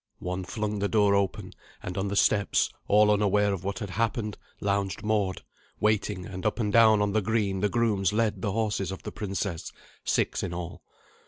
[0.17, 1.53] One flung the door open;
[1.83, 5.43] and on the steps, all unaware of what had happened, lounged Mord,
[5.79, 9.11] waiting, and up and down on the green the grooms led the horses of the
[9.11, 9.71] princess
[10.03, 10.81] six in all.